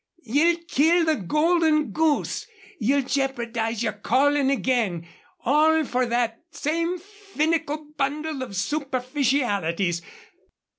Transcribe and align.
_Ye'll 0.23 0.57
kill 0.67 1.05
the 1.05 1.15
golden 1.15 1.91
goose. 1.91 2.47
Ye'll 2.79 3.03
jeopardize 3.03 3.83
your 3.83 3.93
callin' 3.93 4.49
again, 4.49 5.07
all 5.41 5.85
for 5.85 6.07
that 6.07 6.41
same 6.49 6.97
finical 6.97 7.89
bundle 7.97 8.41
of 8.41 8.55
superficialities. 8.55 10.01